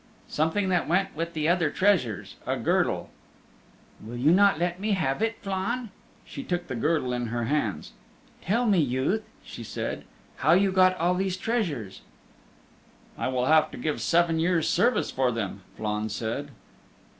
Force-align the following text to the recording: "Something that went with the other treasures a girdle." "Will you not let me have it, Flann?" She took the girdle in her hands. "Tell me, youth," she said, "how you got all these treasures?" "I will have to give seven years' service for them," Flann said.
"Something 0.27 0.69
that 0.69 0.87
went 0.87 1.15
with 1.15 1.33
the 1.35 1.47
other 1.47 1.69
treasures 1.69 2.33
a 2.47 2.57
girdle." 2.57 3.11
"Will 4.03 4.17
you 4.17 4.31
not 4.31 4.57
let 4.57 4.79
me 4.79 4.93
have 4.93 5.21
it, 5.21 5.37
Flann?" 5.43 5.91
She 6.25 6.41
took 6.43 6.65
the 6.65 6.73
girdle 6.75 7.13
in 7.13 7.27
her 7.27 7.43
hands. 7.43 7.91
"Tell 8.41 8.65
me, 8.65 8.79
youth," 8.79 9.21
she 9.45 9.63
said, 9.63 10.03
"how 10.37 10.53
you 10.53 10.71
got 10.71 10.97
all 10.97 11.13
these 11.13 11.37
treasures?" 11.37 12.01
"I 13.15 13.27
will 13.27 13.45
have 13.45 13.69
to 13.69 13.77
give 13.77 14.01
seven 14.01 14.39
years' 14.39 14.67
service 14.67 15.11
for 15.11 15.31
them," 15.31 15.61
Flann 15.77 16.09
said. 16.09 16.49